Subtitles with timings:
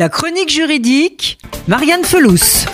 [0.00, 2.66] La chronique juridique, Marianne Felous.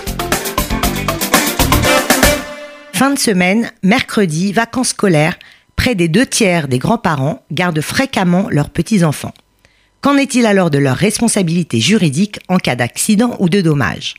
[2.93, 5.35] Fin de semaine, mercredi, vacances scolaires,
[5.75, 9.33] près des deux tiers des grands-parents gardent fréquemment leurs petits-enfants.
[10.01, 14.13] Qu'en est-il alors de leur responsabilité juridique en cas d'accident ou de dommage?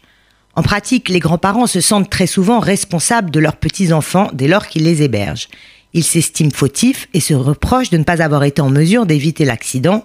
[0.56, 4.82] En pratique, les grands-parents se sentent très souvent responsables de leurs petits-enfants dès lors qu'ils
[4.82, 5.46] les hébergent.
[5.92, 10.04] Ils s'estiment fautifs et se reprochent de ne pas avoir été en mesure d'éviter l'accident,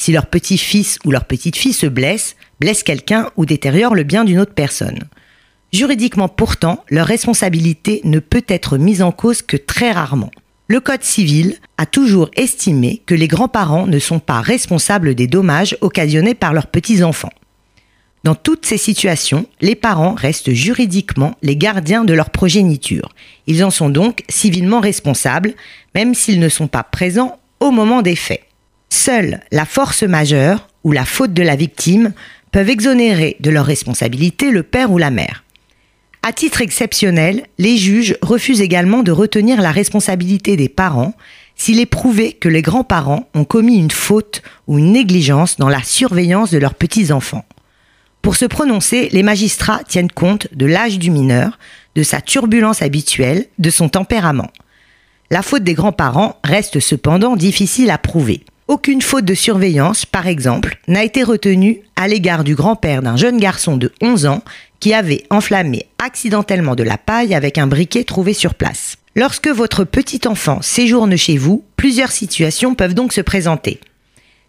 [0.00, 4.40] si leur petit-fils ou leur petite-fille se blesse, blesse quelqu'un ou détériore le bien d'une
[4.40, 5.00] autre personne.
[5.74, 10.30] Juridiquement pourtant, leur responsabilité ne peut être mise en cause que très rarement.
[10.68, 15.76] Le Code civil a toujours estimé que les grands-parents ne sont pas responsables des dommages
[15.82, 17.32] occasionnés par leurs petits-enfants.
[18.24, 23.10] Dans toutes ces situations, les parents restent juridiquement les gardiens de leur progéniture.
[23.46, 25.52] Ils en sont donc civilement responsables,
[25.94, 28.46] même s'ils ne sont pas présents au moment des faits.
[28.90, 32.12] Seule la force majeure ou la faute de la victime
[32.52, 35.44] peuvent exonérer de leur responsabilité le père ou la mère.
[36.22, 41.14] À titre exceptionnel, les juges refusent également de retenir la responsabilité des parents
[41.56, 45.82] s'il est prouvé que les grands-parents ont commis une faute ou une négligence dans la
[45.82, 47.44] surveillance de leurs petits-enfants.
[48.22, 51.58] Pour se prononcer, les magistrats tiennent compte de l'âge du mineur,
[51.94, 54.50] de sa turbulence habituelle, de son tempérament.
[55.30, 58.44] La faute des grands-parents reste cependant difficile à prouver.
[58.70, 63.38] Aucune faute de surveillance, par exemple, n'a été retenue à l'égard du grand-père d'un jeune
[63.38, 64.44] garçon de 11 ans
[64.78, 68.96] qui avait enflammé accidentellement de la paille avec un briquet trouvé sur place.
[69.16, 73.80] Lorsque votre petit enfant séjourne chez vous, plusieurs situations peuvent donc se présenter.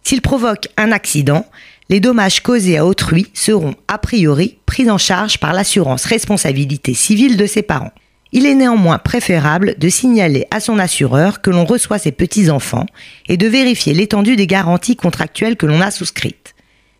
[0.03, 1.47] S'il provoque un accident,
[1.89, 7.37] les dommages causés à autrui seront a priori pris en charge par l'assurance responsabilité civile
[7.37, 7.91] de ses parents.
[8.33, 12.85] Il est néanmoins préférable de signaler à son assureur que l'on reçoit ses petits-enfants
[13.27, 16.55] et de vérifier l'étendue des garanties contractuelles que l'on a souscrites.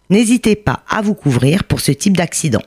[0.10, 2.64] N'hésitez pas à vous couvrir pour ce type d'accident.